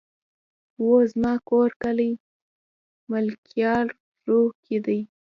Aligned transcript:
وو 0.83 0.95
زما 1.11 1.33
کور 1.49 1.69
کلي 1.81 2.11
ملكيارو 3.11 4.41
کې 4.63 4.77
دی 4.85 4.99